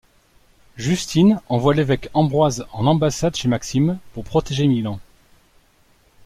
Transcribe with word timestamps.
Justine 0.77 1.39
envoie 1.47 1.75
l'évêque 1.75 2.09
Ambroise 2.15 2.65
en 2.71 2.87
ambassade 2.87 3.35
chez 3.35 3.47
Maxime 3.47 3.99
pour 4.13 4.23
protéger 4.23 4.65
Milan. 4.65 4.99